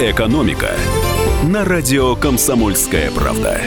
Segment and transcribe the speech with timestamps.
[0.00, 0.70] «Экономика»
[1.42, 3.60] на радио «Комсомольская правда».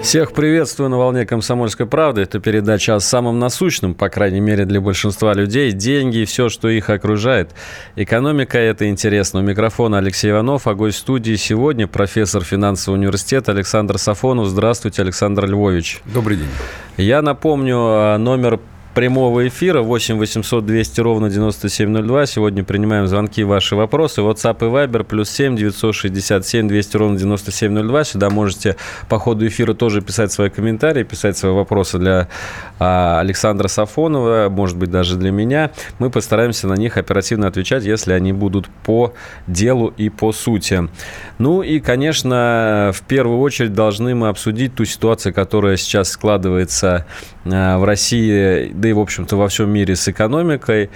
[0.00, 2.22] Всех приветствую на волне «Комсомольской правды».
[2.22, 5.70] Это передача о самом насущном, по крайней мере, для большинства людей.
[5.72, 7.50] Деньги и все, что их окружает.
[7.94, 9.40] Экономика– это интересно.
[9.40, 14.46] У микрофона Алексей Иванов, а гость студии сегодня– профессор финансового университета Александр Сафонов.
[14.46, 16.00] Здравствуйте, Александр Львович.
[16.06, 16.48] Добрый день.
[16.96, 18.60] Я напомню а, номер
[18.96, 22.24] прямого эфира 8 800 200 ровно 9702.
[22.24, 24.22] Сегодня принимаем звонки, ваши вопросы.
[24.22, 28.04] WhatsApp и Viber плюс 7 967 200 ровно 9702.
[28.04, 28.76] Сюда можете
[29.10, 32.28] по ходу эфира тоже писать свои комментарии, писать свои вопросы для
[32.78, 35.72] а, Александра Сафонова, может быть, даже для меня.
[35.98, 39.12] Мы постараемся на них оперативно отвечать, если они будут по
[39.46, 40.88] делу и по сути.
[41.36, 47.04] Ну и, конечно, в первую очередь должны мы обсудить ту ситуацию, которая сейчас складывается
[47.46, 50.90] в России, да и, в общем-то, во всем мире с экономикой.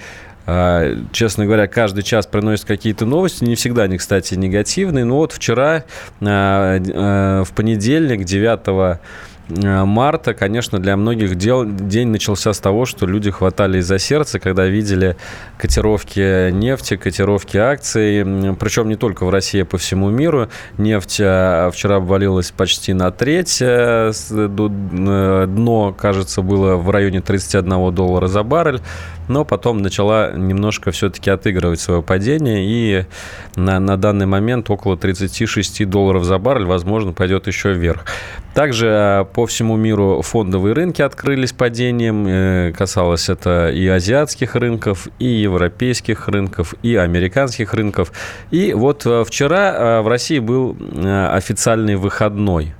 [0.47, 5.05] А, честно говоря, каждый час приносит какие-то новости, не всегда они, кстати, негативные.
[5.05, 5.83] Но вот вчера,
[6.21, 8.99] а, в понедельник, 9
[9.40, 14.39] Э, марта, конечно, для многих дел день начался с того, что люди хватали за сердце,
[14.39, 15.17] когда видели
[15.57, 20.49] котировки нефти, котировки акций, причем не только в России, а по всему миру.
[20.77, 28.27] Нефть э, вчера обвалилась почти на треть, э, дно, кажется, было в районе 31 доллара
[28.27, 28.81] за баррель
[29.31, 33.05] но потом начала немножко все-таки отыгрывать свое падение, и
[33.55, 38.05] на, на данный момент около 36 долларов за баррель, возможно, пойдет еще вверх.
[38.53, 45.07] Также а, по всему миру фондовые рынки открылись падением, э, касалось это и азиатских рынков,
[45.19, 48.11] и европейских рынков, и американских рынков.
[48.51, 50.75] И вот э, вчера э, в России был
[51.31, 52.73] официальный выходной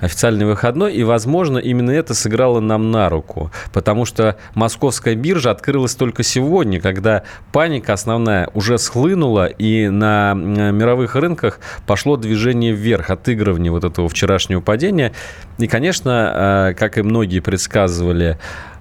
[0.00, 5.94] официальный выходной, и, возможно, именно это сыграло нам на руку, потому что московская биржа открылась
[5.94, 13.72] только сегодня, когда паника основная уже схлынула, и на мировых рынках пошло движение вверх, отыгрывание
[13.72, 15.12] вот этого вчерашнего падения.
[15.58, 18.38] И, конечно, э, как и многие предсказывали,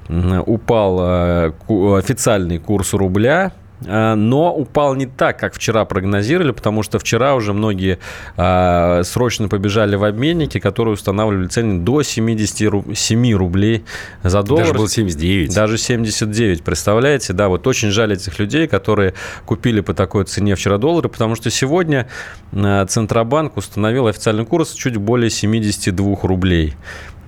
[0.07, 3.51] упал э, официальный курс рубля–
[3.85, 7.99] но упал не так, как вчера прогнозировали, потому что вчера уже многие
[8.37, 13.85] а, срочно побежали в обменники, которые устанавливали цены до 77 рублей
[14.23, 14.65] за доллар.
[14.65, 15.53] Даже было 79.
[15.53, 17.33] Даже 79, представляете?
[17.33, 19.13] Да, вот очень жаль этих людей, которые
[19.45, 22.07] купили по такой цене вчера доллары, потому что сегодня
[22.53, 26.73] а, Центробанк установил официальный курс чуть более 72 рублей.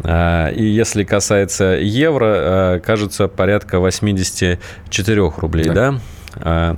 [0.03, 5.73] И если касается евро, кажется, порядка 84 рублей, да?
[5.73, 5.99] да?
[6.41, 6.77] А,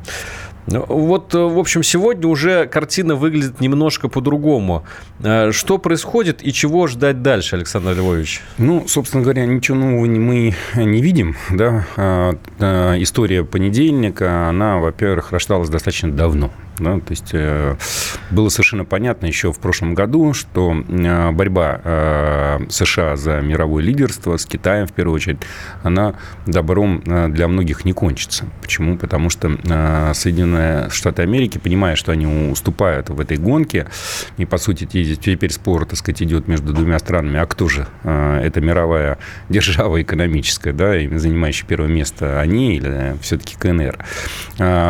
[0.68, 4.86] ну, вот, в общем, сегодня уже картина выглядит немножко по-другому.
[5.24, 8.42] А, что происходит и чего ждать дальше, Александр Львович?
[8.58, 11.36] Ну, собственно говоря, ничего нового мы не видим.
[11.50, 11.86] Да?
[11.98, 12.34] А,
[13.00, 16.52] история понедельника, она, во-первых, рождалась достаточно давно.
[16.80, 17.00] Да?
[17.00, 17.76] То есть э,
[18.32, 24.38] было совершенно понятно еще в прошлом году, что э, борьба э, США за мировое лидерство
[24.38, 25.40] с Китаем, в первую очередь,
[25.84, 28.46] она добром для многих не кончится.
[28.62, 28.98] Почему?
[28.98, 29.50] Потому что
[30.14, 33.88] Соединенные Штаты Америки, понимая, что они уступают в этой гонке,
[34.38, 38.62] и, по сути, теперь спор, так сказать, идет между двумя странами, а кто же это
[38.62, 39.18] мировая
[39.50, 43.98] держава экономическая, да, занимающая первое место, они или все-таки КНР,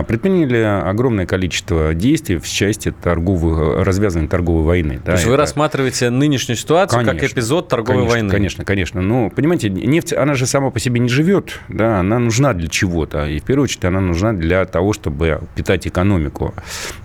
[0.06, 0.58] предприняли
[0.88, 4.96] огромное количество действий в части торговых, развязанной торговой войны.
[4.98, 5.32] Да, То есть это...
[5.32, 8.30] вы рассматриваете нынешнюю ситуацию конечно, как эпизод торговой конечно, войны?
[8.30, 9.02] Конечно, конечно.
[9.02, 13.28] Ну, понимаете, нефть, она же сама по себе не живет, да, она нужна для чего-то.
[13.28, 16.54] И в первую очередь она нужна для того, чтобы питать экономику,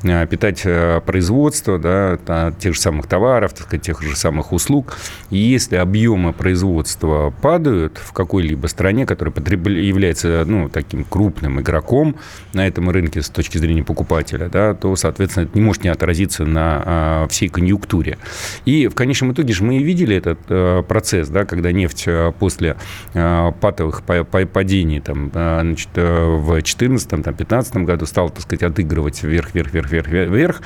[0.03, 4.97] э, питать э, производство, да, тех же самых товаров, так сказать, тех же самых услуг.
[5.31, 12.17] И если объемы производства падают в какой-либо стране, которая является ну, таким крупным игроком
[12.53, 16.45] на этом рынке с точки зрения покупателя, да, то, соответственно, это не может не отразиться
[16.45, 18.17] на а, всей конъюнктуре.
[18.65, 22.33] И в конечном итоге же мы и видели этот а, процесс, да, когда нефть а,
[22.33, 22.77] после
[23.13, 29.91] а, патовых падений там, значит, в 2014-2015 году стала, так сказать, отыгрывать вверх, вверх, вверх,
[29.91, 30.63] вверх, вверх,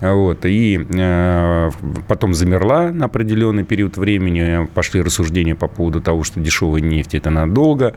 [0.00, 0.78] вот, и
[2.08, 7.30] потом замерла на определенный период времени, пошли рассуждения по поводу того, что дешевая нефть это
[7.30, 7.94] надолго.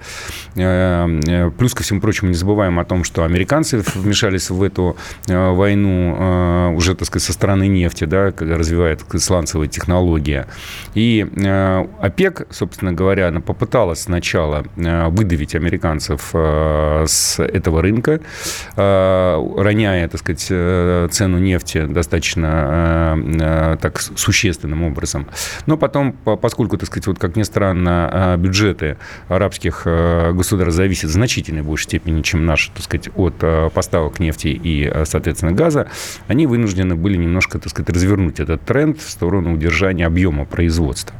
[0.53, 4.97] Плюс ко всему прочему не забываем о том, что американцы вмешались в эту
[5.27, 10.47] Э, войну э, уже, так сказать, со стороны нефти, да, когда развивает сланцевая технология.
[10.93, 18.19] И э, ОПЕК, собственно говоря, она попыталась сначала выдавить американцев с этого рынка,
[18.75, 20.41] роняя, так сказать,
[21.13, 25.27] цену нефти достаточно так существенным образом.
[25.65, 28.97] Но потом, поскольку, так сказать, вот как ни странно, бюджеты
[29.27, 33.35] арабских государств зависят в значительной большей степени, чем наши, так сказать, от
[33.73, 35.87] поставок нефти и, соответственно, газа,
[36.27, 41.15] они вынуждены были немножко, так сказать, развернуть этот тренд в сторону удержания объема производства.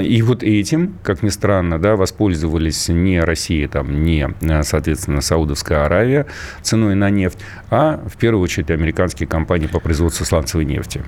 [0.00, 4.28] И вот этим, как ни странно, да, воспользовались не Россия, там, не,
[4.62, 6.26] соответственно, Саудовская Аравия
[6.62, 7.38] ценой на нефть,
[7.70, 11.02] а в первую очередь американские компании по производству сланцевой нефти.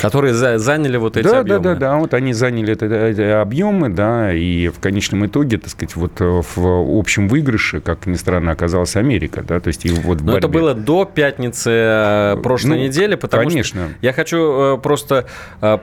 [0.00, 1.62] Которые за, заняли вот эти да, объемы.
[1.62, 5.70] Да, да, да, вот они заняли это, эти объемы, да, и в конечном итоге, так
[5.70, 9.90] сказать, вот э, в общем выигрыше, как ни странно, оказалась Америка, да, то есть и
[9.90, 13.88] вот Но это было до пятницы э, прошлой ну, недели, потому конечно.
[13.88, 15.26] что я хочу э, просто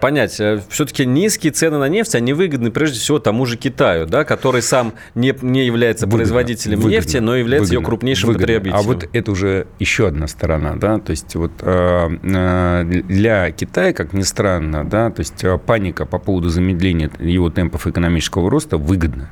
[0.01, 0.33] понять,
[0.69, 4.93] все-таки низкие цены на нефть, они выгодны прежде всего тому же Китаю, да, который сам
[5.15, 8.47] не, не является выгодно, производителем выгодно, нефти, но является выгодно, ее крупнейшим выгодно.
[8.47, 8.79] потребителем.
[8.79, 14.21] А вот это уже еще одна сторона, да, то есть вот для Китая, как ни
[14.21, 19.29] странно, да, то есть а, паника по поводу замедления его темпов экономического роста выгодна.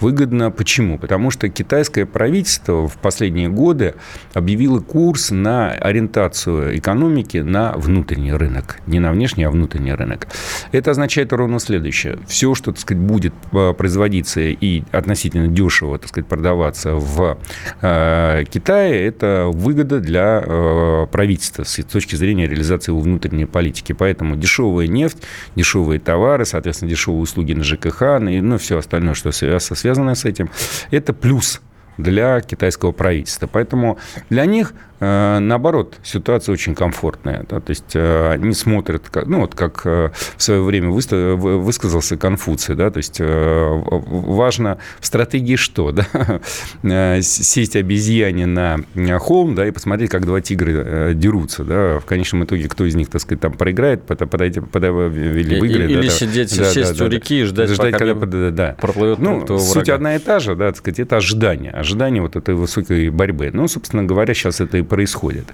[0.00, 0.98] Выгодно почему?
[0.98, 3.94] Потому что китайское правительство в последние годы
[4.32, 8.78] объявило курс на ориентацию экономики на внутренний рынок.
[8.86, 10.26] Не на внешний, а внутренний рынок.
[10.72, 12.18] Это означает ровно следующее.
[12.26, 17.38] Все, что, так сказать, будет э, производиться и относительно дешево, так сказать, продаваться в
[17.82, 23.92] э, Китае, это выгода для э, правительства с точки зрения реализации его внутренней политики.
[23.92, 25.18] Поэтому дешевая нефть,
[25.56, 30.24] дешевые товары, соответственно, дешевые услуги на ЖКХ, ну, ну все остальное, что связано связанное с
[30.24, 30.50] этим,
[30.92, 31.60] это плюс
[31.98, 33.48] для китайского правительства.
[33.48, 33.98] Поэтому
[34.30, 37.44] для них наоборот, ситуация очень комфортная.
[37.48, 37.60] Да?
[37.60, 42.90] То есть э, они смотрят, ну вот как э, в свое время высказался Конфуций, да,
[42.90, 45.92] то есть важно в стратегии что,
[46.82, 47.22] да?
[47.22, 48.78] сесть обезьяне на
[49.18, 53.08] холм, да, и посмотреть, как два тигра дерутся, да, в конечном итоге кто из них,
[53.08, 55.90] так сказать, там проиграет, подойти, или выиграет.
[55.90, 58.76] Или да, сидеть, да, сесть да, у реки и ждать, ждать пока когда да, да.
[58.80, 59.94] проплывет Ну, суть врага.
[59.94, 63.50] одна и та же, да, так сказать, это ожидание, ожидание вот этой высокой борьбы.
[63.52, 65.44] Ну, собственно говоря, сейчас это и происходит.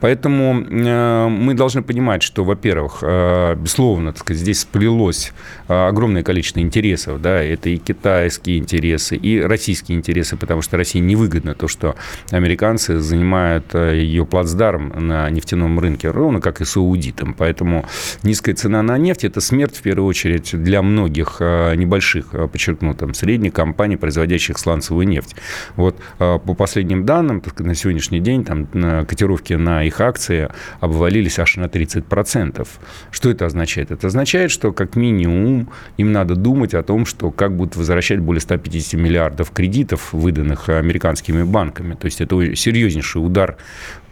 [0.00, 5.32] Поэтому э, мы должны понимать, что, во-первых, э, безусловно, так сказать, здесь сплелось
[5.68, 7.20] э, огромное количество интересов.
[7.20, 11.96] Да, это и китайские интересы, и российские интересы, потому что России невыгодно то, что
[12.30, 17.34] американцы занимают ее плацдарм на нефтяном рынке, ровно как и саудитам.
[17.34, 17.84] Поэтому
[18.22, 23.52] низкая цена на нефть– это смерть, в первую очередь, для многих небольших, подчеркну, там, средних
[23.52, 25.36] компаний, производящих сланцевую нефть.
[25.76, 28.66] Вот по последним данным, на сегодняшний день там
[29.08, 30.48] котировки на их акции
[30.80, 32.66] обвалились аж на 30%.
[33.10, 33.90] Что это означает?
[33.90, 38.40] Это означает, что как минимум им надо думать о том, что как будут возвращать более
[38.40, 41.94] 150 миллиардов кредитов, выданных американскими банками.
[41.94, 43.56] То есть это серьезнейший удар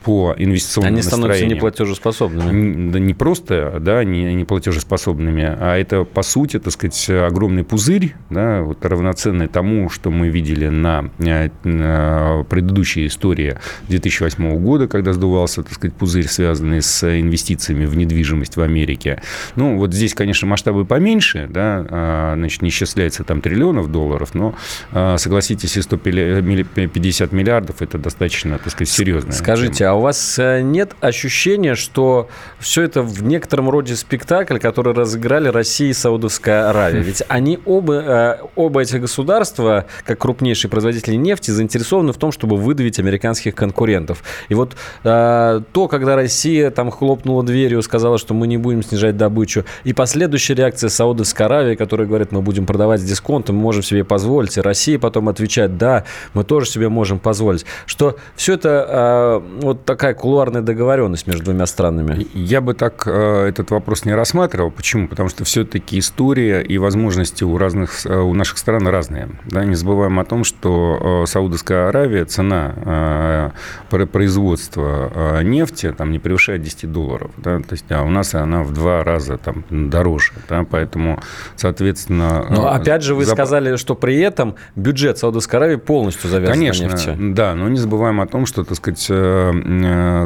[0.06, 2.93] по инвестиционным Они становятся неплатежеспособными.
[2.93, 8.14] Да не просто да, не, не платежеспособными, а это, по сути, так сказать, огромный пузырь,
[8.31, 13.58] да, вот равноценный тому, что мы видели на, э, на предыдущей истории
[13.88, 19.20] 2008 года, когда сдувался, так сказать, пузырь, связанный с инвестициями в недвижимость в Америке.
[19.56, 24.55] Ну, вот здесь, конечно, масштабы поменьше, да, а, значит, не исчисляется там триллионов долларов, но,
[24.93, 29.32] а, согласитесь, и 150 миллиардов– это достаточно, так сказать, серьезно.
[29.32, 32.28] Скажите, а у вас э, нет ощущения, что
[32.58, 37.00] все это в некотором роде спектакль, который разыграли Россия и Саудовская Аравия?
[37.00, 42.56] Ведь они оба, э, оба этих государства, как крупнейшие производители нефти, заинтересованы в том, чтобы
[42.56, 44.22] выдавить американских конкурентов.
[44.48, 49.17] И вот э, то, когда Россия там хлопнула дверью, сказала, что мы не будем снижать
[49.17, 53.82] добычу, и последующая реакция Саудовской Аравии, которая говорит, мы будем продавать с дисконтом, мы можем
[53.82, 57.65] себе позволить, и Россия потом отвечает, да, мы тоже себе можем позволить.
[57.86, 62.26] Что все это вот такая кулуарная договоренность между двумя странами?
[62.34, 64.70] Я бы так э, этот вопрос не рассматривал.
[64.70, 65.08] Почему?
[65.08, 69.28] Потому что все-таки история и возможности у, разных, э, у наших стран разные.
[69.46, 69.64] Да?
[69.64, 73.52] Не забываем о том, что э, Саудовская Аравия, цена
[73.88, 77.31] производства нефти там не превышает 10 долларов.
[77.36, 77.58] Да?
[77.58, 80.32] То есть, а у нас она в два раза там, дороже.
[80.48, 80.66] Да?
[80.69, 81.20] Поэтому,
[81.55, 82.46] соответственно...
[82.50, 83.36] Но опять же вы зап...
[83.36, 87.16] сказали, что при этом бюджет Саудовской Аравии полностью завязан Конечно, на нефти.
[87.19, 89.06] да, но не забываем о том, что, так сказать,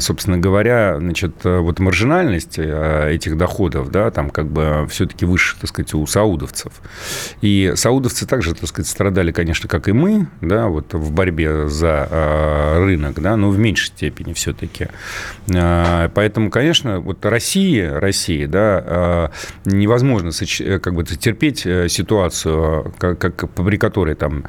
[0.00, 5.94] собственно говоря, значит, вот маржинальность этих доходов, да, там как бы все-таки выше, так сказать,
[5.94, 6.72] у саудовцев.
[7.40, 12.76] И саудовцы также, так сказать, страдали, конечно, как и мы, да, вот в борьбе за
[12.80, 14.88] рынок, да, но в меньшей степени все-таки.
[15.46, 19.30] Поэтому, конечно, вот Россия, Россия, да,
[19.64, 20.32] невозможно
[20.80, 24.44] как бы терпеть ситуацию, как, как, при которой там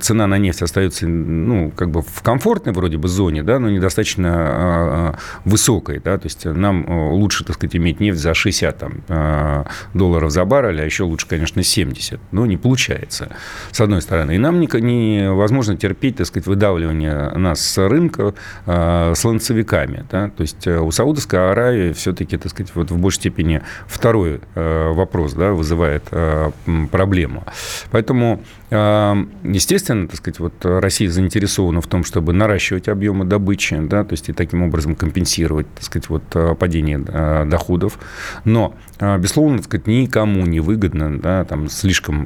[0.00, 4.13] цена на нефть остается, ну, как бы в комфортной вроде бы зоне, да, но недостаточно
[4.18, 9.64] а, высокой, да, то есть нам э, лучше, так сказать, иметь нефть за 60 там,
[9.94, 13.28] долларов за баррель, а еще лучше, конечно, 70, но не получается,
[13.70, 14.34] с одной стороны.
[14.34, 18.34] И нам невозможно терпеть, так сказать, выдавливание нас с рынка
[18.66, 23.20] с ланцевиками, да, то есть э, у Саудовской Аравии все-таки, так сказать, вот в большей
[23.20, 26.04] степени второй э, вопрос, да, вызывает
[26.90, 27.44] проблему.
[27.90, 28.42] Поэтому
[28.74, 34.28] Естественно, так сказать, вот Россия заинтересована в том, чтобы наращивать объемы добычи, да, то есть
[34.28, 36.22] и таким образом компенсировать, так сказать, вот
[36.58, 37.98] падение доходов.
[38.44, 42.24] Но, безусловно, так сказать, никому не выгодно, да, там слишком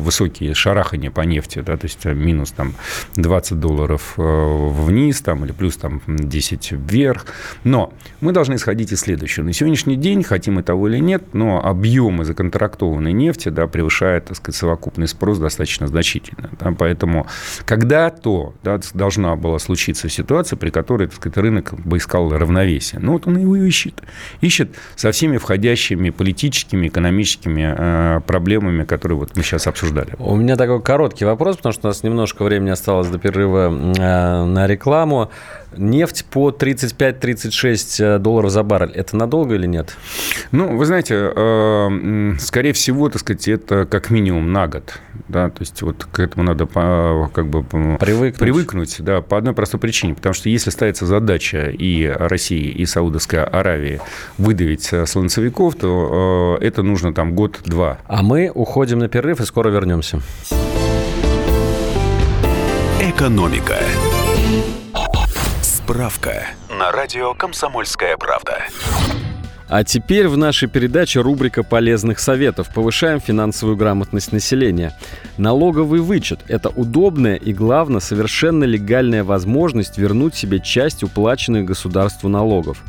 [0.00, 2.74] высокие шарахания по нефти, да, то есть минус там
[3.16, 7.26] 20 долларов вниз, там, или плюс там 10 вверх.
[7.64, 9.44] Но мы должны исходить из следующего.
[9.44, 14.36] На сегодняшний день, хотим мы того или нет, но объемы законтрактованной нефти, да, превышают, так
[14.36, 16.50] сказать, совокупный спрос достаточно значительно.
[16.58, 17.26] Да, поэтому
[17.64, 23.00] когда-то да, должна была случиться ситуация, при которой сказать, рынок бы искал равновесие.
[23.00, 24.02] Ну, вот он его ищет.
[24.40, 30.14] Ищет со всеми входящими политическими, экономическими э, проблемами, которые вот мы сейчас обсуждали.
[30.18, 34.44] У меня такой короткий вопрос, потому что у нас немножко времени осталось до перерыва э,
[34.44, 35.30] на рекламу.
[35.76, 38.92] Нефть по 35-36 э, долларов за баррель.
[38.92, 39.96] Это надолго или нет?
[40.50, 45.00] Ну, вы знаете, э, скорее всего, так сказать, это как минимум на год.
[45.28, 48.38] Да, то есть вот к этому надо как бы привыкнуть.
[48.38, 50.14] привыкнуть, да, по одной простой причине.
[50.14, 54.00] Потому что если ставится задача и России, и Саудовской Аравии
[54.38, 57.98] выдавить э, слонцевиков, то это нужно там год-два.
[58.06, 60.20] А мы уходим на перерыв и скоро вернемся.
[63.00, 63.76] Экономика.
[65.90, 66.46] Справка
[66.78, 68.62] на радио «Комсомольская правда».
[69.68, 72.72] А теперь в нашей передаче рубрика полезных советов.
[72.72, 74.96] Повышаем финансовую грамотность населения.
[75.36, 82.84] Налоговый вычет– это удобная и, главное, совершенно легальная возможность вернуть себе часть уплаченных государству налогов.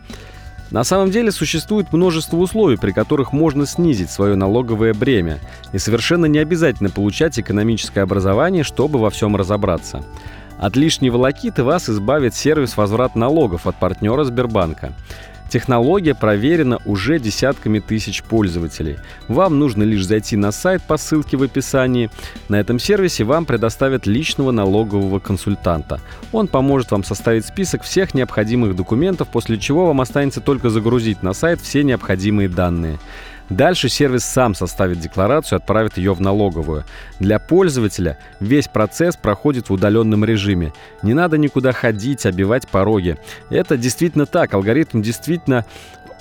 [0.70, 5.39] На самом деле существует множество условий, при которых можно снизить свое налоговое бремя.
[5.74, 10.03] И совершенно не обязательно получать экономическое образование, чтобы во всем разобраться.
[10.62, 14.94] От лишней волокиты вас избавит сервис возврат налогов от партнера Сбербанка.
[15.50, 19.00] Технология проверена уже десятками тысяч пользователей.
[19.27, 22.12] Вам нужно лишь зайти на сайт по ссылке в описании.
[22.48, 26.00] На этом сервисе вам предоставят личного налогового консультанта.
[26.32, 31.34] Он поможет вам составить список всех необходимых документов, после чего вам останется только загрузить на
[31.34, 33.00] сайт все необходимые данные.
[33.51, 36.86] Дальше сервис сам составит декларацию и отправит ее в налоговую.
[37.20, 40.72] Для пользователя весь процесс проходит в удаленном режиме.
[41.03, 43.17] Не надо никуда ходить, обивать пороги.
[43.50, 44.53] Это действительно так.
[44.53, 45.65] Алгоритм действительно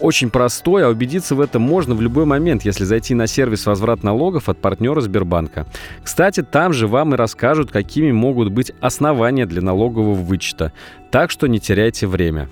[0.01, 4.03] очень простой, а убедиться в этом можно в любой момент, если зайти на сервис возврат
[4.03, 5.67] налогов от партнера Сбербанка.
[6.03, 10.73] Кстати, там же вам и расскажут, какими могут быть основания для налогового вычета.
[11.13, 12.49] Так что не теряйте время.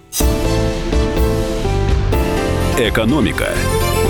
[2.79, 3.49] Экономика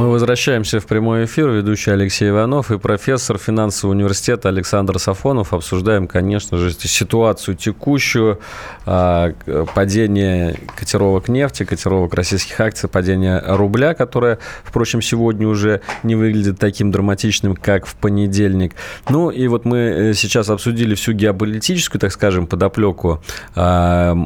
[0.00, 1.50] Мы возвращаемся в прямой эфир.
[1.50, 5.52] Ведущий Алексей Иванов и профессор финансового университета Александр Сафонов.
[5.52, 8.40] Обсуждаем, конечно же, ситуацию текущую,
[8.86, 9.34] а,
[9.74, 16.90] падение котировок нефти, котировок российских акций, падение рубля, которое, впрочем, сегодня уже не выглядит таким
[16.90, 18.76] драматичным, как в понедельник.
[19.10, 23.22] Ну и вот мы э, сейчас обсудили всю геополитическую, так скажем, подоплеку
[23.54, 24.16] а,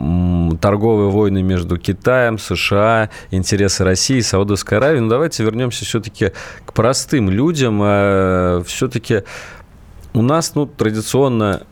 [0.60, 5.00] торговые войны между Китаем, США, интересы России, Саудовской Аравии.
[5.00, 6.32] Ну давайте вернемся вернемся все-таки
[6.64, 7.80] к простым людям.
[7.82, 9.22] А, все-таки
[10.12, 11.62] у нас, ну, традиционно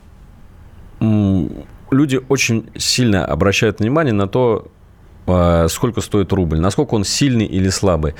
[1.91, 4.67] люди очень сильно обращают внимание на то,
[5.27, 8.15] а, сколько стоит рубль, насколько он сильный или слабый.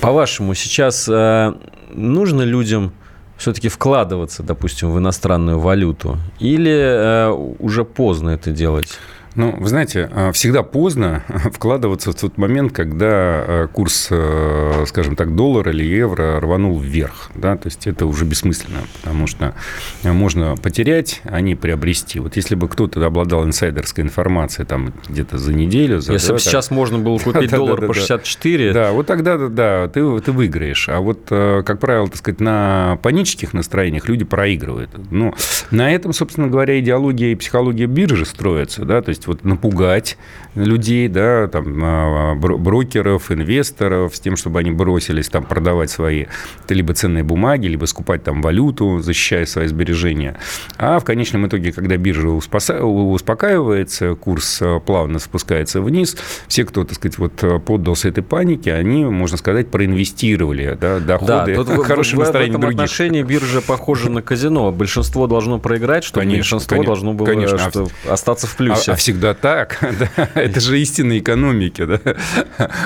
[0.00, 1.56] По-вашему, сейчас а,
[1.92, 2.92] нужно людям
[3.38, 6.16] все-таки вкладываться, допустим, в иностранную валюту?
[6.38, 7.28] Или
[7.58, 8.98] уже поздно это делать?
[9.34, 15.16] Ну, вы знаете, а, всегда поздно вкладываться в тот момент, когда а, курс, а, скажем
[15.16, 17.30] так, доллара или евро рванул вверх.
[17.34, 17.56] Да?
[17.56, 19.54] То есть это уже бессмысленно, потому что
[20.02, 22.20] можно потерять, а не приобрести.
[22.20, 26.00] Вот если бы кто-то обладал инсайдерской информацией там где-то за неделю...
[26.00, 26.48] За, если да, бы так...
[26.48, 28.72] сейчас можно было купить доллар по 64...
[28.72, 30.88] Да, вот тогда, да, ты, ты выиграешь.
[30.88, 34.90] А вот, как правило, так сказать, на панических настроениях люди проигрывают.
[35.10, 35.34] Ну,
[35.70, 40.16] на этом, собственно говоря, идеология и психология биржи строятся, да, то есть вот напугать
[40.54, 46.26] людей, да, там, а, брокеров, инвесторов, с тем, чтобы они бросились там продавать свои
[46.68, 50.38] либо ценные бумаги, либо скупать там валюту, защищая свои сбережения.
[50.78, 56.16] А в конечном итоге, когда биржа успокаивается, курс а, плавно спускается вниз,
[56.48, 61.76] все, кто, так сказать, вот поддался этой панике, они, можно сказать, проинвестировали да, доходы, да,
[61.82, 62.80] хорошее настроение в этом других.
[62.80, 64.70] отношении биржа похожа на казино.
[64.72, 67.58] Большинство должно проиграть, чтобы конечно, меньшинство конечно, должно было конечно.
[67.70, 68.90] Что, остаться в плюсе.
[68.90, 69.78] А, а всегда так.
[69.92, 70.28] Да?
[70.34, 71.84] Это же истинная экономики.
[71.84, 72.00] Да?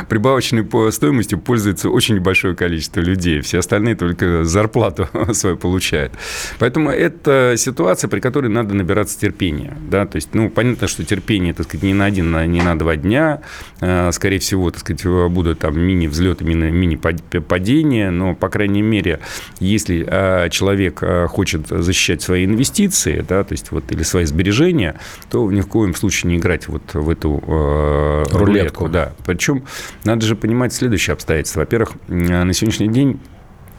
[0.09, 3.41] Прибавочной стоимостью пользуется очень большое количество людей.
[3.41, 6.13] Все остальные только зарплату свою получают.
[6.59, 9.77] Поэтому это ситуация, при которой надо набираться терпения.
[9.89, 10.05] Да?
[10.07, 13.43] То есть, ну, понятно, что терпение, так сказать, не на один, не на два дня.
[13.81, 18.11] А, скорее всего, так сказать, будут там мини-взлеты, мини-падения.
[18.11, 19.21] Но, по крайней мере,
[19.61, 24.97] если а, человек а, хочет защищать свои инвестиции, да, то есть вот, или свои сбережения,
[25.31, 28.39] то ни в коем случае не играть вот в эту э, рулетку.
[28.39, 28.89] рулетку.
[28.89, 29.13] Да.
[29.25, 29.65] Причем
[30.05, 31.61] надо же понимать следующее обстоятельство.
[31.61, 33.21] Во-первых, на сегодняшний день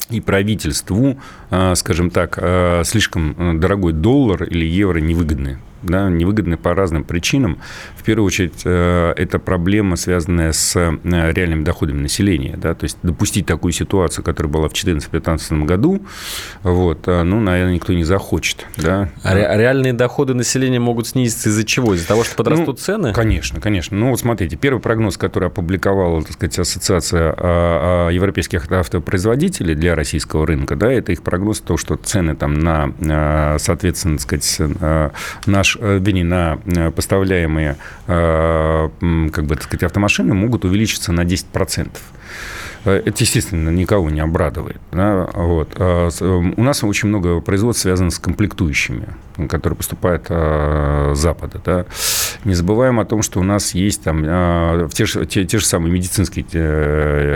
[0.09, 1.17] и правительству,
[1.49, 7.59] э, скажем так, э, слишком дорогой доллар или евро невыгодны да, невыгодны по разным причинам.
[7.95, 12.57] В первую очередь, э, это проблема, связанная с э, реальными доходами населения.
[12.57, 16.01] Да, то есть допустить такую ситуацию, которая была в 2014-2015 году,
[16.63, 18.65] вот, э, ну, наверное, никто не захочет.
[18.77, 19.09] Да.
[19.23, 21.93] А реальные доходы населения могут снизиться из-за чего?
[21.93, 23.13] Из-за того, что подрастут ну, цены?
[23.13, 23.97] Конечно, конечно.
[23.97, 29.95] Ну, вот смотрите, первый прогноз, который опубликовала, так сказать, Ассоциация а, а, европейских автопроизводителей для
[29.95, 34.61] российского рынка, да, это их прогноз, то, что цены там на, соответственно, так сказать,
[35.45, 38.89] наш наш, вернее, на э, поставляемые, э,
[39.31, 41.89] как бы, так сказать, автомашины могут увеличиться на 10%.
[42.85, 44.79] Э, это, естественно, никого не обрадует.
[44.91, 45.29] Да?
[45.33, 45.79] Вот.
[45.79, 49.07] У нас очень много производств связано с комплектующими,
[49.49, 51.61] которые поступают с Запада.
[51.63, 51.85] Да?
[52.45, 55.91] Не забываем о том, что у нас есть там те, же, те, те же самые
[55.91, 56.43] медицинские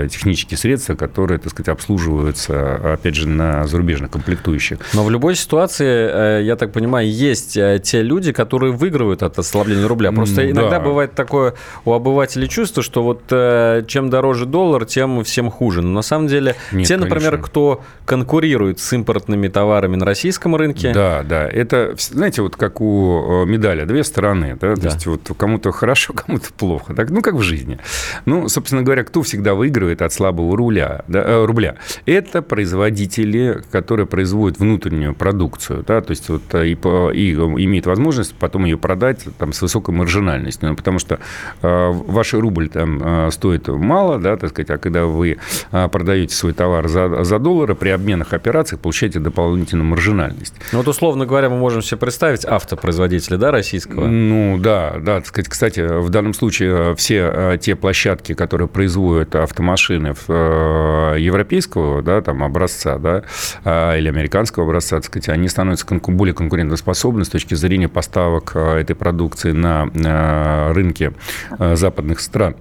[0.07, 4.79] технические средства, которые, так сказать, обслуживаются, опять же, на зарубежных комплектующих.
[4.93, 9.87] Но в любой ситуации, я так понимаю, есть те люди, люди, которые выигрывают от ослабления
[9.87, 10.11] рубля.
[10.11, 10.79] Просто mm, иногда да.
[10.79, 11.53] бывает такое
[11.85, 15.81] у обывателей чувство, что вот э, чем дороже доллар, тем всем хуже.
[15.81, 17.47] Но на самом деле Нет, те, например, конечно.
[17.47, 20.93] кто конкурирует с импортными товарами на российском рынке.
[20.93, 21.47] Да, да.
[21.47, 24.57] Это, знаете, вот как у э, медали, две стороны.
[24.59, 24.75] Да?
[24.75, 24.90] Да.
[24.93, 26.93] Есть вот кому-то хорошо, кому-то плохо.
[26.93, 27.79] Так, ну, как в жизни.
[28.25, 31.75] Ну, собственно говоря, кто всегда выигрывает от слабого руля, да, э, рубля?
[32.05, 35.83] Это производители, которые производят внутреннюю продукцию.
[35.87, 36.01] Да?
[36.01, 39.93] То есть вот э, и, и имеют возможность возможность потом ее продать там, с высокой
[39.93, 40.69] маржинальностью.
[40.69, 41.19] Ну, потому что
[41.61, 45.37] э, ваш рубль там э, стоит мало, да, так сказать, а когда вы
[45.71, 50.55] э, продаете свой товар за, за доллары, при обменных операциях получаете дополнительную маржинальность.
[50.71, 54.07] Ну, вот, условно говоря, мы можем себе представить автопроизводителя, да, российского?
[54.07, 59.35] Ну, да, да, так сказать, кстати, в данном случае все э, те площадки, которые производят
[59.35, 63.23] автомашины э, европейского, да, там, образца, да,
[63.63, 68.79] э, или американского образца, так сказать, они становятся более конкурентоспособны с точки зрения поставок э,
[68.79, 71.13] этой продукции на рынке
[71.57, 72.55] э, западных стран.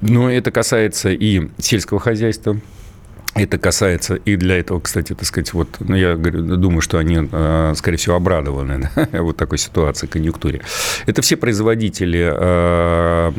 [0.00, 2.56] Но это касается и сельского хозяйства,
[3.34, 7.72] это касается и для этого, кстати, так сказать, вот, ну, я думаю, что они, э,
[7.76, 10.62] скорее всего, обрадованы да, вот такой ситуации, конъюнктуре.
[11.06, 13.30] Это все производители, э,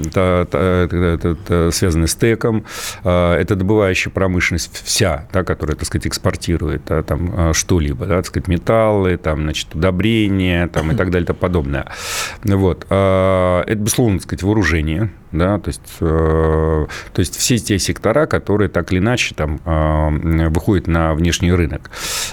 [1.71, 2.63] связанные с ТЭКом,
[3.03, 8.27] э, это добывающая промышленность вся, да, которая, так сказать, экспортирует да, там что-либо, да, так
[8.27, 11.87] сказать, металлы, там, значит, удобрения там, и так далее и тому подобное.
[12.43, 12.85] Вот.
[12.85, 18.91] Это, безусловно, так сказать, вооружение, да, то есть, то есть все те сектора, которые так
[18.91, 19.59] или иначе там
[20.51, 21.91] выходит на внешний рынок.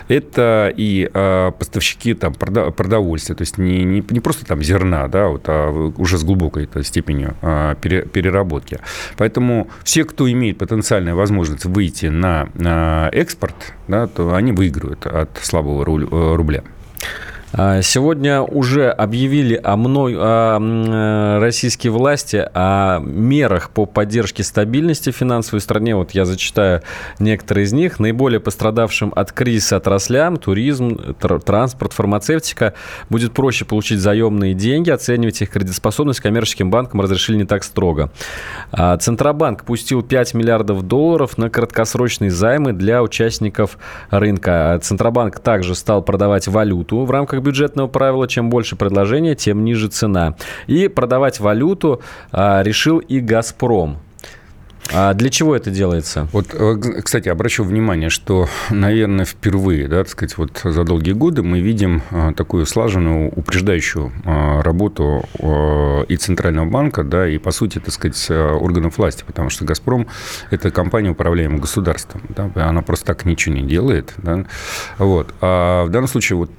[0.09, 5.29] Это и а, поставщики там, продовольствия, то есть не, не, не просто там зерна, да,
[5.29, 8.79] вот, а уже с глубокой степенью а, переработки.
[9.17, 15.39] Поэтому все, кто имеет потенциальную возможность выйти на, на экспорт, да, то они выигрывают от
[15.43, 16.63] слабого рубля.
[17.53, 25.11] А, сегодня уже объявили о мной, о, э, российские власти о мерах по поддержке стабильности
[25.11, 25.97] финансовой стране.
[25.97, 26.83] Вот я зачитаю
[27.19, 28.01] некоторые из них.
[28.01, 32.75] Наиболее пострадавшим от кризиса отраслям, туризм, транспорт, фармацевтика,
[33.09, 38.11] будет проще получить заемные деньги, оценивать их кредитоспособность коммерческим банкам разрешили не так строго.
[38.73, 43.79] А, Центробанк пустил 5 миллиардов долларов на краткосрочные займы для участников
[44.11, 44.75] рынка.
[44.75, 49.65] А Центробанк также стал продавать валюту в рамках рамках бюджетного правила, чем больше предложения, тем
[49.65, 50.35] ниже цена.
[50.67, 52.01] И продавать валюту
[52.33, 53.99] а, решил и «Газпром».
[54.93, 56.29] А для чего это делается?
[56.33, 61.43] Вот, э, кстати, обращу внимание, что, наверное, впервые, да, так сказать, вот за долгие годы
[61.43, 65.25] мы видим э, такую слаженную, упреждающую э, работу
[66.09, 70.07] и Центрального банка, да, и, по сути, так сказать, органов власти, потому что «Газпром»–
[70.51, 74.45] это компания, управляемая государством, да, она просто так ничего не делает, да,
[74.99, 75.35] вот.
[75.41, 76.51] А в данном случае, вот,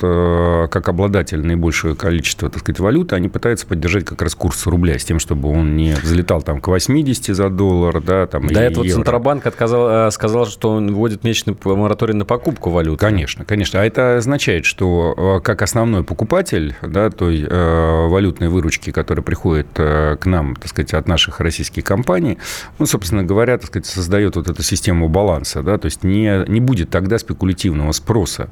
[0.71, 5.03] как обладатель наибольшего количества, так сказать, валюты, они пытаются поддержать как раз курс рубля с
[5.05, 8.95] тем, чтобы он не взлетал там к 80 за доллар, да, там, До этого евро.
[8.95, 12.99] Центробанк отказал, э, сказал, что он вводит месячный мораторий на покупку валюты.
[12.99, 13.81] Конечно, конечно.
[13.81, 19.67] А это означает, что э, как основной покупатель да, той э, валютной выручки, которая приходит
[19.75, 22.37] э, к нам, так сказать, от наших российских компаний,
[22.77, 26.59] он, собственно говоря, так сказать, создает вот эту систему баланса, да, то есть не, не
[26.59, 28.49] будет тогда спекулятивного спроса,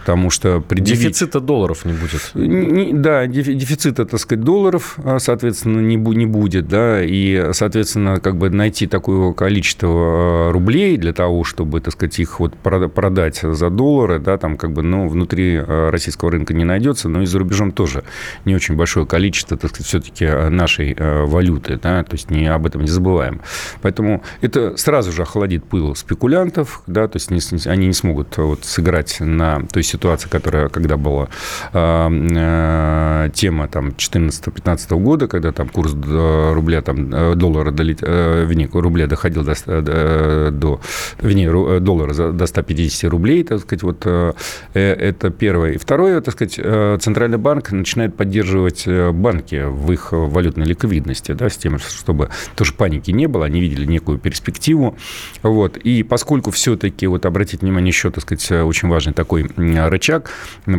[0.00, 1.02] потому что предъявить...
[1.02, 2.30] Дефицита долларов не будет.
[2.34, 8.50] Не, да, дефицита, так сказать, долларов, соответственно, не, не будет, да, и, соответственно, как бы
[8.50, 14.20] найти такое количество э, рублей для того, чтобы, так сказать, их вот продать за доллары,
[14.20, 17.72] да, там как бы, ну, внутри э, российского рынка не найдется, но и за рубежом
[17.72, 18.04] тоже
[18.44, 22.64] не очень большое количество, так сказать, все-таки э, нашей валюты, да, то есть не, об
[22.64, 23.40] этом не забываем.
[23.80, 28.64] Поэтому это сразу же охладит пыл спекулянтов, да, то есть не, они не смогут вот
[28.64, 31.28] сыграть на той ситуации, которая, когда была
[31.72, 38.44] э, э, тема там 14-15 года, когда там курс рубля, там доллара долет, э,
[38.92, 40.80] рубля доходил до, до, до
[41.20, 44.32] вернее, доллара до 150 рублей, так сказать, вот э,
[44.74, 45.72] это первое.
[45.72, 51.32] И второе, так сказать, э, Центральный банк начинает поддерживать э, банки в их валютной ликвидности,
[51.32, 54.96] да, с тем, чтобы тоже паники не было, они видели некую перспективу.
[55.42, 55.78] Вот.
[55.78, 60.30] И поскольку все-таки, вот обратите внимание, еще, так сказать, очень важный такой рычаг,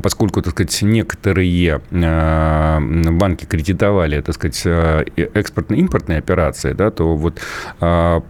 [0.03, 4.61] поскольку, так сказать, некоторые банки кредитовали, так сказать,
[5.15, 7.39] экспортно-импортные операции, да, то вот
[7.93, 8.21] а,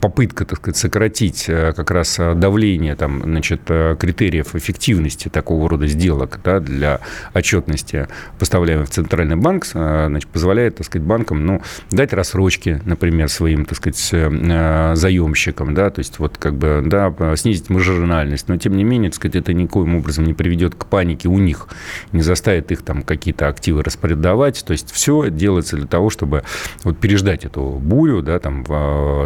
[0.00, 5.68] попытка, так сказать, сократить э, как раз э, давление там, значит, э, критериев эффективности такого
[5.68, 7.00] рода сделок да, для
[7.34, 8.06] отчетности,
[8.38, 13.76] поставляемых в Центральный банк, значит, позволяет, так сказать, банкам ну, дать рассрочки, например, своим, так
[13.76, 19.10] сказать, заемщикам, да, то есть вот как бы, да, снизить маржинальность, но тем не менее,
[19.10, 21.68] так сказать, это никоим образом не приведет к панике у них,
[22.12, 26.44] не заставит их там какие-то активы распродавать, то есть все делается для того, чтобы
[26.84, 28.64] вот переждать эту бурю, да, там,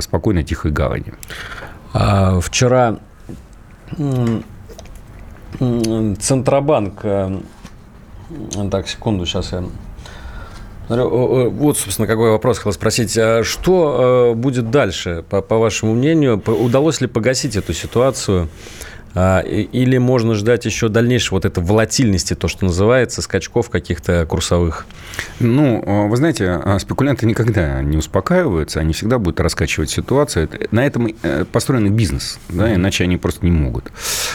[0.01, 1.13] спокойно, тихо Тихой гавани.
[1.93, 2.99] А, вчера
[5.59, 7.41] Центробанк, э,
[8.71, 9.65] так, секунду, сейчас я
[10.89, 13.17] вот, собственно, какой вопрос хотел спросить.
[13.17, 16.43] А что э, будет дальше, по, по вашему мнению?
[16.47, 18.49] Удалось ли погасить эту ситуацию?
[19.15, 24.87] А, или можно ждать еще дальнейшей вот этой волатильности, то, что называется, скачков каких-то курсовых?
[25.41, 30.49] Ну, а, вы знаете, а, спекулянты никогда не успокаиваются, они всегда будут раскачивать ситуацию.
[30.71, 33.93] На этом э, построен бизнес, да, иначе они просто не могут.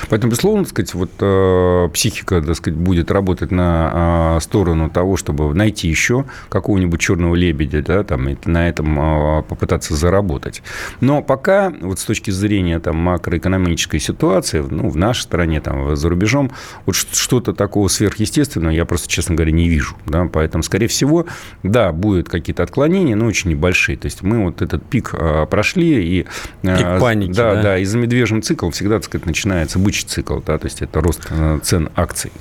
[0.10, 5.88] Поэтому, безусловно, так сказать, вот психика, так сказать, будет работать на сторону того, чтобы найти
[5.88, 10.62] еще какого-нибудь черного лебедя, да, там, и на этом попытаться заработать.
[11.02, 16.10] Но пока, вот с точки зрения там, макроэкономической ситуации, ну, в нашей стране, там, за
[16.10, 16.52] рубежом,
[16.86, 19.96] вот что-то такого сверхъестественного я просто, честно говоря, не вижу.
[20.06, 20.26] Да?
[20.26, 21.26] Поэтому, скорее всего,
[21.64, 23.98] да, будут какие-то отклонения, но очень небольшие.
[23.98, 26.26] То есть мы вот этот пик а, прошли, и...
[26.64, 27.56] А, пик паники, да?
[27.56, 30.82] Да, да, и за медвежьим циклом всегда, так сказать, начинается бычий цикл, да, то есть
[30.82, 32.32] это рост а, цен акций.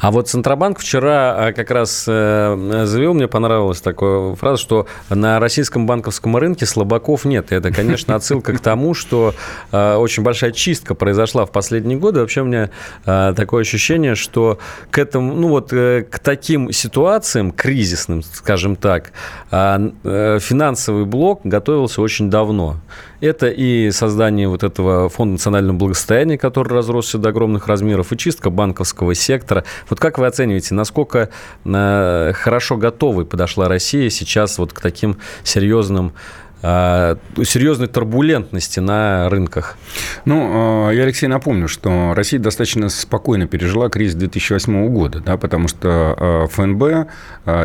[0.00, 5.40] А вот Центробанк вчера э, как раз э, заявил, мне понравилась такая фраза, что на
[5.40, 7.52] российском банковском рынке слабаков нет.
[7.52, 9.34] И это, конечно, отсылка к тому, что
[9.72, 12.20] э, очень большая чистка произошла в последние годы.
[12.20, 12.70] Вообще у меня
[13.04, 14.58] такое ощущение, что
[14.90, 19.12] к этому, ну вот к таким ситуациям кризисным, скажем так,
[19.50, 22.76] финансовый блок готовился очень давно.
[23.20, 28.50] Это и создание вот этого фонда национального благосостояния, который разросся до огромных размеров, и чистка
[28.50, 29.64] банковского сектора.
[29.88, 31.30] Вот как вы оцениваете, насколько
[31.64, 36.12] э, хорошо готовой подошла Россия сейчас вот к таким серьезным
[36.60, 39.76] серьезной турбулентности на рынках?
[40.24, 46.48] Ну, я, Алексей, напомню, что Россия достаточно спокойно пережила кризис 2008 года, да, потому что
[46.50, 47.10] ФНБ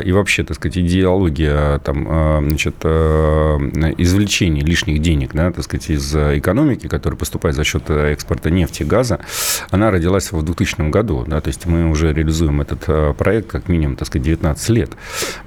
[0.05, 6.87] и вообще, так сказать, идеология там, значит, извлечения лишних денег, да, так сказать, из экономики,
[6.87, 9.19] которая поступает за счет экспорта нефти и газа,
[9.71, 13.95] она родилась в 2000 году, да, то есть мы уже реализуем этот проект как минимум,
[13.95, 14.91] так сказать, 19 лет.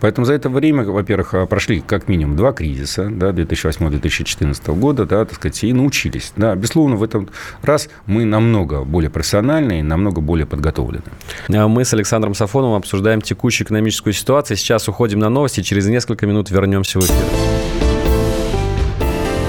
[0.00, 5.34] Поэтому за это время, во-первых, прошли как минимум два кризиса, да, 2008-2014 года, да, так
[5.34, 6.32] сказать, и научились.
[6.36, 7.28] Да, безусловно, в этом
[7.62, 11.04] раз мы намного более профессиональны и намного более подготовлены.
[11.48, 14.56] А мы с Александром Сафоновым обсуждаем текущую экономическую ситуацию.
[14.56, 17.16] Сейчас уходим на новости, через несколько минут вернемся в эфир.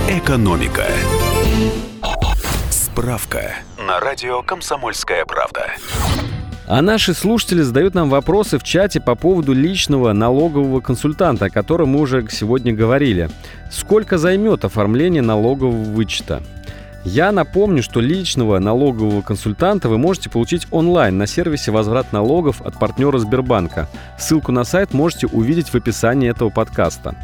[0.09, 0.85] Экономика.
[2.69, 5.67] Справка на радио «Комсомольская правда».
[6.67, 11.89] А наши слушатели задают нам вопросы в чате по поводу личного налогового консультанта, о котором
[11.89, 13.29] мы уже сегодня говорили.
[13.71, 16.43] Сколько займет оформление налогового вычета?
[17.05, 22.77] Я напомню, что личного налогового консультанта вы можете получить онлайн на сервисе «Возврат налогов» от
[22.77, 23.87] партнера Сбербанка.
[24.19, 27.15] Ссылку на сайт можете увидеть в описании этого подкаста.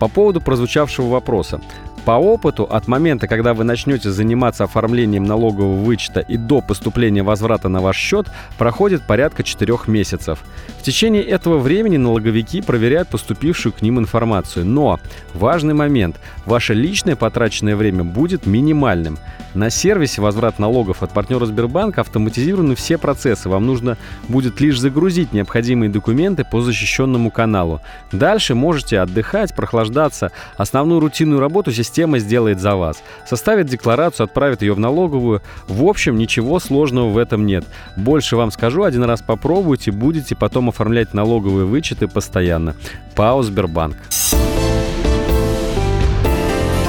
[0.00, 1.60] По поводу прозвучавшего вопроса.
[2.04, 7.68] По опыту, от момента, когда вы начнете заниматься оформлением налогового вычета и до поступления возврата
[7.68, 8.26] на ваш счет,
[8.58, 10.40] проходит порядка 4 месяцев.
[10.78, 14.64] В течение этого времени налоговики проверяют поступившую к ним информацию.
[14.64, 14.98] Но
[15.34, 19.18] важный момент– ваше личное потраченное время будет минимальным.
[19.52, 23.48] На сервисе «Возврат налогов» от партнера Сбербанка автоматизированы все процессы.
[23.48, 27.80] Вам нужно будет лишь загрузить необходимые документы по защищенному каналу.
[28.12, 30.30] Дальше можете отдыхать, прохлаждаться.
[30.56, 33.02] Основную рутинную работу система система сделает за вас.
[33.26, 35.42] Составит декларацию, отправит ее в налоговую.
[35.66, 37.64] В общем, ничего сложного в этом нет.
[37.96, 42.76] Больше вам скажу, один раз попробуйте, будете потом оформлять налоговые вычеты постоянно.
[43.16, 43.96] ПАО «Сбербанк».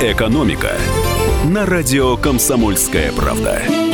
[0.01, 0.71] Экономика
[1.45, 3.90] на радио «Комсомольская правда».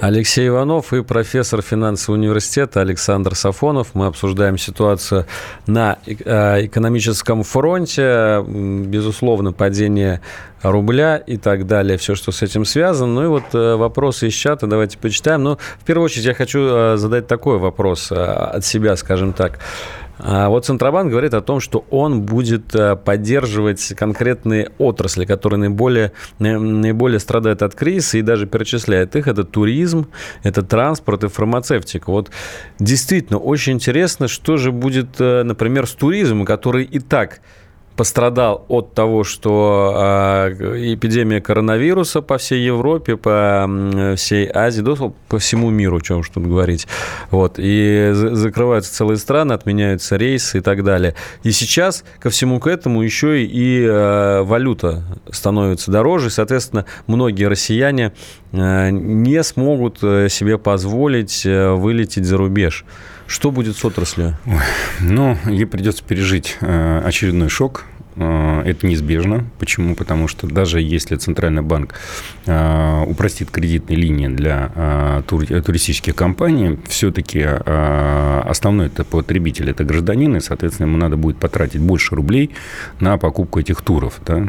[0.00, 3.88] Алексей Иванов и профессор финансового университета Александр Сафонов.
[3.94, 5.26] Мы обсуждаем ситуацию
[5.66, 10.20] на э, экономическом фронте, безусловно, падение
[10.62, 13.12] рубля и так далее, все, что с этим связано.
[13.12, 15.42] Ну и вот э, вопросы из чата давайте почитаем.
[15.42, 19.58] Но в первую очередь я хочу э, задать такой вопрос от себя, скажем так.
[20.18, 26.12] А вот Центробанк говорит о том, что он будет э, поддерживать конкретные отрасли, которые наиболее,
[26.38, 29.28] наиболее страдают от кризиса и даже перечисляет их.
[29.28, 30.08] Это туризм,
[30.42, 32.10] это транспорт и фармацевтика.
[32.10, 32.30] Вот
[32.78, 37.40] действительно очень интересно, что же будет, э, например, с туризмом, который и так
[37.98, 43.68] пострадал от того, что а, эпидемия коронавируса по всей Европе, по
[44.16, 44.84] всей Азии,
[45.28, 46.86] по всему миру, о чем что тут говорить.
[47.32, 47.54] Вот.
[47.58, 51.16] И закрываются целые страны, отменяются рейсы и так далее.
[51.42, 58.12] И сейчас ко всему к этому еще и а, валюта становится дороже, соответственно, многие россияне
[58.52, 62.84] а, не смогут э, себе позволить э, вылететь за рубеж.
[63.28, 64.38] Что будет с отраслью?
[65.00, 67.84] Ну, ей придется пережить э, очередной шок.
[68.18, 69.44] Э, это неизбежно.
[69.58, 69.94] Почему?
[69.94, 71.94] Потому что даже если Центральный банк
[72.46, 80.86] э, упростит кредитные линии для туристических компаний, все-таки основной это потребитель– это гражданин, и, соответственно,
[80.86, 82.50] ему надо будет потратить больше рублей
[83.00, 84.20] на покупку этих туров.
[84.26, 84.48] Да?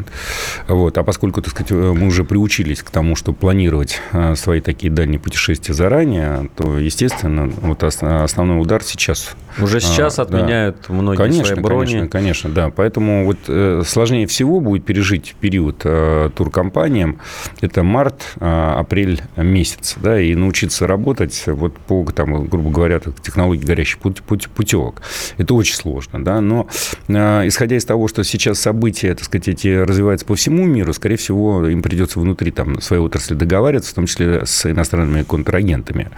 [0.68, 0.98] Вот.
[0.98, 4.00] А поскольку, так сказать, мы уже приучились к тому, что планировать
[4.34, 9.36] свои такие дальние путешествия заранее, то, естественно, вот основной удар сейчас.
[9.58, 10.94] Уже сейчас а, отменяют да.
[10.94, 11.86] многие конечно, свои брони.
[11.86, 12.70] Конечно, конечно, да.
[12.70, 17.20] Поэтому вот э, сложнее всего будет пережить период э, туркомпаниям.
[17.60, 23.64] Это март, э, апрель месяц, да, и научиться работать вот по, там, грубо говоря, технологии
[23.64, 25.02] горящих путь, путь, путевок.
[25.38, 26.40] Это очень сложно, да.
[26.40, 26.68] Но
[27.08, 31.16] э, исходя из того, что сейчас события, так сказать, эти развиваются по всему миру, скорее
[31.16, 36.10] всего, им придется внутри там своей отрасли договариваться, в том числе с иностранными контрагентами.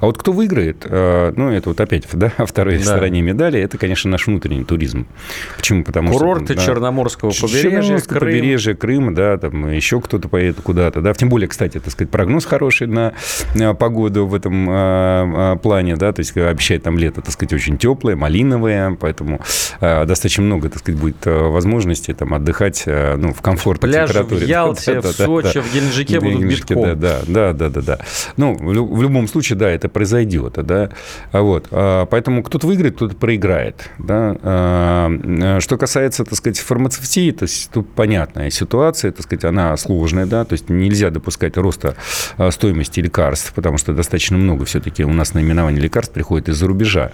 [0.00, 2.96] А вот кто выиграет, э, ну, это вот опять, да, второй да.
[2.96, 5.06] стороне медали, это, конечно, наш внутренний туризм.
[5.56, 5.84] Почему?
[5.84, 6.54] Потому Курорты что...
[6.54, 8.32] Да, Черноморского побережья, Черноморского Крым.
[8.32, 11.12] побережья, Крым, да, там еще кто-то поедет куда-то, да.
[11.14, 13.14] Тем более, кстати, так сказать, прогноз хороший на
[13.74, 18.16] погоду в этом э, плане, да, то есть обещает там лето, так сказать, очень теплое,
[18.16, 19.40] малиновое, поэтому
[19.80, 24.46] э, достаточно много, так сказать, будет возможностей там отдыхать, э, ну, в комфортной Пляжи температуре.
[24.46, 26.98] в Ялте, да, в Сочи, да, в Геленджике будут битком.
[26.98, 27.98] Да, да, да, да, да.
[28.36, 30.90] Ну, в любом случае, да, это это произойдет, да,
[31.32, 37.44] вот, а, поэтому кто-то выиграет, кто-то проиграет, да, а, что касается, так сказать, фармацевтии, то
[37.44, 41.96] есть тут понятная ситуация, так сказать, она сложная, да, то есть нельзя допускать роста
[42.50, 47.12] стоимости лекарств, потому что достаточно много все-таки у нас наименований лекарств приходит из-за рубежа.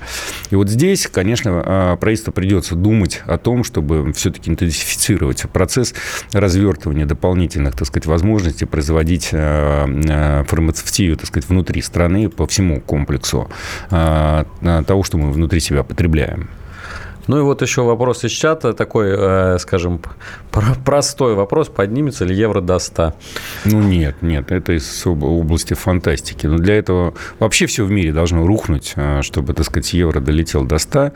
[0.50, 5.94] И вот здесь, конечно, правительству придется думать о том, чтобы все-таки интенсифицировать процесс
[6.32, 13.48] развертывания дополнительных, так сказать, возможностей производить фармацевтию, так сказать, внутри страны по всему комплексу
[13.90, 14.46] а,
[14.86, 16.48] того, что мы внутри себя потребляем.
[17.26, 20.00] Ну и вот еще вопрос из чата, такой, э, скажем,
[20.84, 23.14] простой вопрос, поднимется ли евро до 100?
[23.64, 26.46] Ну нет, нет, это из области фантастики.
[26.46, 30.64] Но для этого вообще все в мире должно рухнуть, э, чтобы, так сказать, евро долетел
[30.64, 31.12] до 100.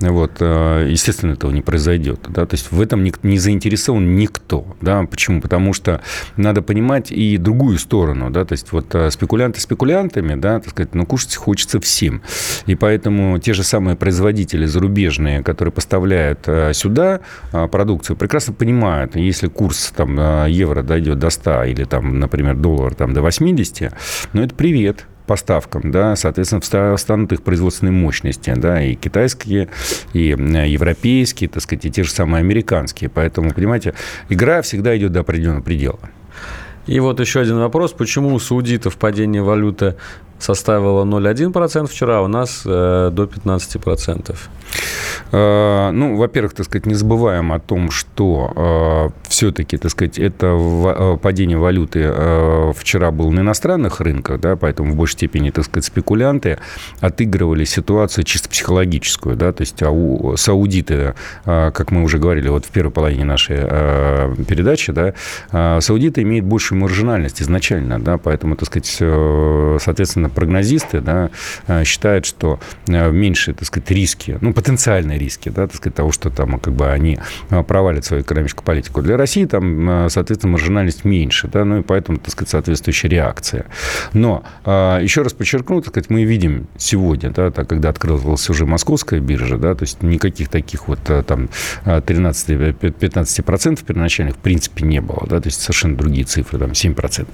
[0.00, 2.20] Вот, э, естественно, этого не произойдет.
[2.28, 2.46] Да?
[2.46, 4.66] То есть в этом не заинтересован никто.
[4.80, 5.04] Да?
[5.04, 5.40] Почему?
[5.40, 6.02] Потому что
[6.36, 8.30] надо понимать и другую сторону.
[8.30, 8.44] Да?
[8.44, 12.22] То есть вот спекулянты спекулянтами, да, так сказать, но кушать хочется всем.
[12.66, 17.20] И поэтому те же самые производители зарубежные, которые поставляют э, сюда
[17.52, 22.56] э, продукцию, прекрасно понимают, если курс там, э, евро дойдет до 100 или, там, например,
[22.56, 23.92] доллар там, до 80,
[24.32, 29.68] ну, это привет поставкам, да, соответственно, встанут их производственные мощности, да, и китайские,
[30.12, 33.08] и европейские, так сказать, и те же самые американские.
[33.08, 33.94] Поэтому, понимаете,
[34.28, 36.00] игра всегда идет до определенного предела.
[36.86, 37.92] И вот еще один вопрос.
[37.92, 39.96] Почему у саудитов падение валюты
[40.38, 44.36] составила 0,1% вчера, у нас э, до 15%.
[45.32, 50.48] Э, ну, во-первых, так сказать, не забываем о том, что э, все-таки, так сказать, это
[50.48, 55.50] в, э, падение валюты э, вчера было на иностранных рынках, да, поэтому в большей степени,
[55.50, 56.58] так сказать, спекулянты
[57.00, 62.66] отыгрывали ситуацию чисто психологическую, да, то есть ау, саудиты, э, как мы уже говорили вот
[62.66, 65.14] в первой половине нашей э, передачи, да,
[65.52, 71.30] э, саудиты имеют большую маржинальность изначально, да, поэтому, так сказать, э, соответственно, особенно прогнозисты, да,
[71.66, 72.58] э, считают, что
[72.88, 76.74] э, меньше, так сказать, риски, ну, потенциальные риски, да, так сказать, того, что там как
[76.74, 77.18] бы они
[77.50, 79.02] э, провалят свою экономическую политику.
[79.02, 83.66] Для России там, соответственно, маржинальность меньше, да, ну и поэтому, так сказать, соответствующая реакция.
[84.12, 89.20] Но еще раз подчеркну, так сказать, мы видим сегодня, да, так, когда открылась уже московская
[89.20, 91.48] биржа, да, то есть никаких таких вот там
[91.84, 97.26] 13-15% первоначальных в принципе не было, да, то есть совершенно другие цифры, там 7%.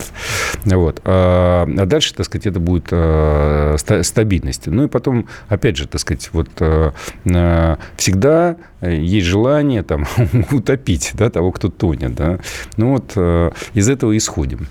[0.64, 1.00] Вот.
[1.05, 4.68] А дальше, так сказать, это будет будет э, стабильности.
[4.68, 6.92] Ну и потом, опять же, так сказать, вот э,
[7.25, 10.07] э, всегда есть желание там
[10.51, 12.14] утопить да, того, кто тонет.
[12.14, 12.38] Да?
[12.77, 13.16] Ну вот
[13.75, 14.66] из этого исходим.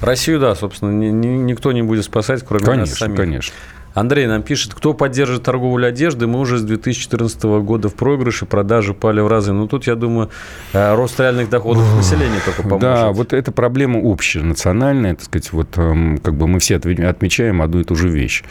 [0.00, 3.16] Россию, да, собственно, никто не будет спасать, кроме конечно, нас самих.
[3.16, 3.54] Конечно,
[3.94, 8.94] Андрей нам пишет, кто поддержит торговлю одежды, мы уже с 2014 года в проигрыше, продажи
[8.94, 9.52] пали в разы.
[9.52, 10.30] Но ну, тут, я думаю,
[10.72, 12.80] э, рост реальных доходов населения только поможет.
[12.80, 17.60] Да, вот эта проблема общая, национальная, так сказать, вот эм, как бы мы все отмечаем
[17.60, 18.44] одну и ту же вещь.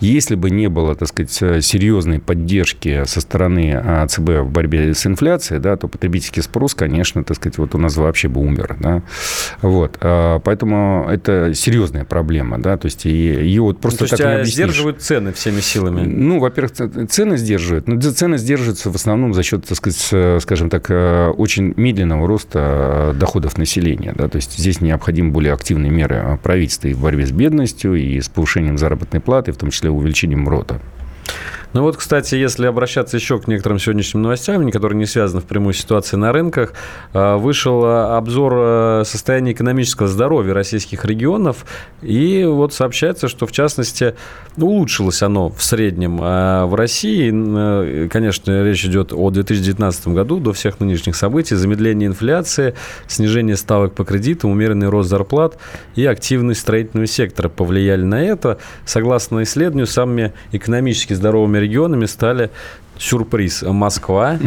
[0.00, 4.94] Если бы не было, так сказать, э, серьезной поддержки со стороны э, ЦБ в борьбе
[4.94, 8.76] с инфляцией, да, то потребительский спрос, конечно, так сказать, вот у нас вообще бы умер,
[8.80, 9.02] да.
[9.62, 14.40] Вот, поэтому это серьезная проблема, да, то есть ее вот просто ну, так не а
[14.40, 16.06] объяснишь сдерживают цены всеми силами?
[16.06, 16.72] Ну, во-первых,
[17.10, 17.88] цены сдерживают.
[17.88, 23.12] Но цены сдерживаются в основном за счет, так сказать, скажем так, э, очень медленного роста
[23.14, 24.12] э, доходов населения.
[24.16, 24.28] Да?
[24.28, 28.28] То есть здесь необходимы более активные меры правительства и в борьбе с бедностью, и с
[28.28, 30.80] повышением заработной платы, в том числе увеличением рота.
[31.72, 35.78] Ну вот, кстати, если обращаться еще к некоторым сегодняшним новостям, которые не связаны впрямую с
[35.78, 36.72] ситуацией на рынках,
[37.12, 41.66] а, вышел а, обзор а, состояния экономического здоровья российских регионов,
[42.02, 44.14] и вот сообщается, что в частности
[44.56, 48.08] улучшилось оно в среднем в России.
[48.08, 52.74] Конечно, речь идет о 2019 году, до всех нынешних событий, замедление инфляции,
[53.06, 55.58] снижение ставок по кредитам, умеренный рост зарплат
[55.94, 58.58] и активность строительного сектора повлияли на это.
[58.84, 62.50] Согласно исследованию, самыми экономически здоровыми новыми регионами стали
[62.98, 64.38] сюрприз Москва,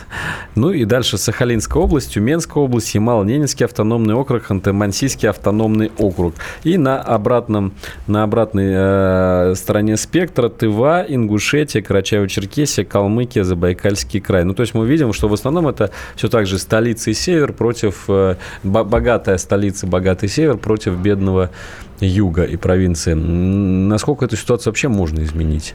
[0.54, 6.34] ну и дальше Сахалинская область, Тюменская область, Ямало-Ненецкий автономный округ, Ханты-Мансийский автономный округ.
[6.62, 7.72] И на, обратном,
[8.06, 14.44] на обратной э, стороне спектра Тыва, Ингушетия, Карачаево-Черкесия, Калмыкия, Забайкальский край.
[14.44, 17.52] Ну то есть мы видим, что в основном это все так же столица и север
[17.52, 21.50] против, э, богатая столица, богатый север против бедного
[22.00, 23.14] юга и провинции.
[23.14, 25.74] Насколько эту ситуацию вообще можно изменить?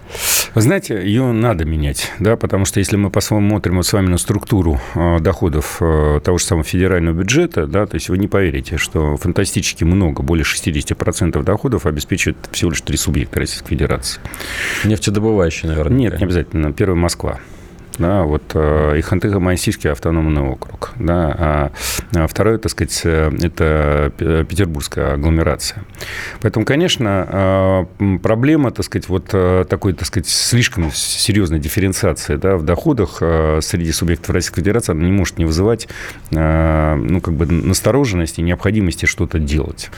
[0.54, 4.18] Вы знаете, ее надо менять, да, потому что если мы посмотрим вот с вами на
[4.18, 8.78] структуру э, доходов э, того же самого федерального бюджета, да, то есть вы не поверите,
[8.78, 14.20] что фантастически много, более 60% доходов обеспечивает всего лишь три субъекта Российской Федерации.
[14.84, 15.98] Нефтедобывающие, наверное.
[15.98, 16.74] Нет, не обязательно.
[16.74, 17.40] Первый Москва.
[17.98, 21.72] Да, вот, э, и Ханты-Мансийский автономный округ, да, а,
[22.16, 25.84] а второе, так сказать, это петербургская агломерация.
[26.42, 27.88] Поэтому, конечно,
[28.22, 29.28] проблема, так сказать, вот
[29.68, 33.18] такой, так сказать, слишком серьезной дифференциации, да, в доходах
[33.62, 35.88] среди субъектов Российской Федерации, она не может не вызывать,
[36.32, 39.90] ну, как бы настороженности, необходимости что-то делать.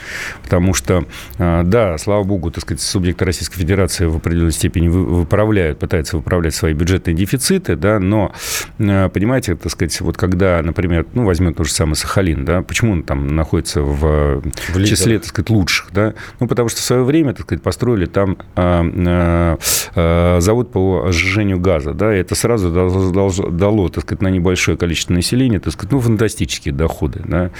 [0.42, 1.04] Потому что,
[1.38, 6.72] да, слава богу, так сказать, субъекты Российской Федерации в определенной степени выправляют, пытаются выправлять свои
[6.74, 8.32] бюджетные дефициты, да, но,
[8.78, 12.92] э, понимаете, так сказать, вот когда, например, ну, возьмем тот же самый Сахалин, да, почему
[12.92, 17.04] он там находится в, в числе, так сказать, лучших, да, ну, потому что в свое
[17.04, 19.56] время, так сказать, построили там э,
[19.94, 24.78] э, завод по сжижению газа, да, и это сразу дало, дало, так сказать, на небольшое
[24.78, 27.50] количество населения, так сказать, ну, фантастические доходы, да,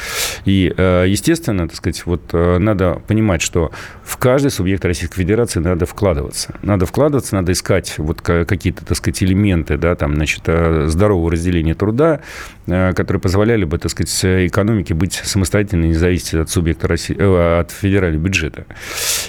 [0.46, 5.60] и, э, естественно, так сказать, вот э, надо понимать, что в каждый субъект Российской Федерации
[5.60, 10.86] надо вкладываться, надо вкладываться, надо искать вот какие-то, так сказать, элементы, да, там, значит, э,
[10.88, 12.20] здорового разделения труда,
[12.66, 17.60] э, которые позволяли бы, так сказать, экономике быть самостоятельной, не зависеть от субъекта России, э,
[17.60, 18.66] от федерального бюджета.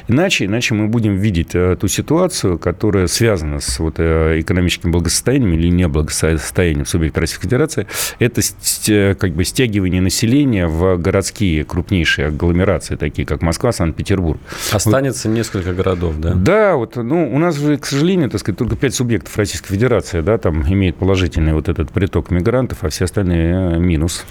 [0.08, 6.86] Иначе, иначе мы будем видеть ту ситуацию, которая связана с вот экономическим благосостоянием или неблагосостоянием
[6.86, 7.88] субъекта Российской Федерации.
[8.20, 8.42] Это
[9.16, 14.40] как бы стягивание населения в городские крупнейшие агломерации, такие как Москва, Санкт-Петербург.
[14.72, 16.34] Останется вот, несколько городов, да?
[16.34, 20.22] Да, вот, ну, у нас же, к сожалению, так сказать, только пять субъектов Российской Федерации,
[20.22, 24.26] да, там имеет положительный вот этот приток мигрантов, а все остальные э, минус.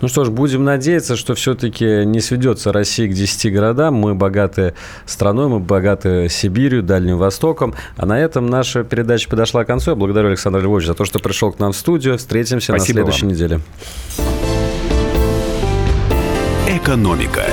[0.00, 3.94] Ну что ж, будем надеяться, что все-таки не сведется Россия к 10 городам.
[3.94, 4.74] Мы богаты
[5.10, 7.74] страной, мы богаты Сибирью, Дальним Востоком.
[7.96, 9.90] А на этом наша передача подошла к концу.
[9.90, 12.18] Я благодарю Александра Львовича за то, что пришел к нам в студию.
[12.18, 13.34] Встретимся Спасибо на следующей вам.
[13.34, 13.60] неделе.
[16.68, 17.44] Экономика.